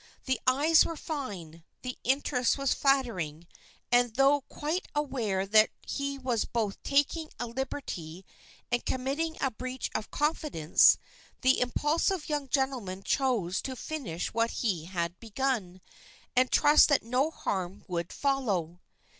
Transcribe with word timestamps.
The 0.25 0.39
eyes 0.47 0.83
were 0.83 0.95
fine, 0.95 1.63
the 1.83 1.95
interest 2.03 2.57
was 2.57 2.73
flattering, 2.73 3.45
and 3.91 4.15
though 4.15 4.41
quite 4.49 4.87
aware 4.95 5.45
that 5.45 5.69
he 5.85 6.17
was 6.17 6.43
both 6.43 6.81
taking 6.81 7.29
a 7.39 7.45
liberty 7.45 8.25
and 8.71 8.83
committing 8.83 9.37
a 9.39 9.51
breach 9.51 9.91
of 9.93 10.09
confidence, 10.09 10.97
the 11.41 11.59
impulsive 11.59 12.27
young 12.29 12.47
gentleman 12.49 13.03
chose 13.03 13.61
to 13.61 13.75
finish 13.75 14.33
what 14.33 14.49
he 14.49 14.85
had 14.85 15.19
begun, 15.19 15.81
and 16.35 16.49
trust 16.51 16.89
that 16.89 17.03
no 17.03 17.29
harm 17.29 17.85
would 17.87 18.11
follow. 18.11 18.79